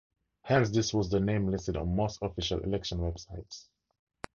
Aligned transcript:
Hence, 0.41 0.71
this 0.71 0.95
was 0.95 1.11
the 1.11 1.19
name 1.19 1.45
listed 1.51 1.77
on 1.77 1.95
most 1.95 2.23
official 2.23 2.57
election 2.61 2.97
websites. 2.97 3.67